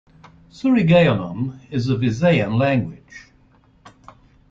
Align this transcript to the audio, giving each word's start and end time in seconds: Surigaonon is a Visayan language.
Surigaonon 0.49 1.59
is 1.69 1.87
a 1.87 1.95
Visayan 1.95 2.57
language. 2.57 3.27